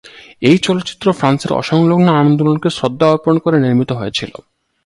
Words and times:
এই 0.41 0.57
চলচ্চিত্র 0.57 1.07
ফ্রান্সের 1.11 1.51
অসংলগ্ন 1.53 2.07
আন্দোলনকে 2.21 2.69
শ্রদ্ধা 2.69 3.05
অর্পণ 3.07 3.35
করে 3.43 3.57
নির্মিত 3.59 3.91
হয়েছিলো। 3.91 4.37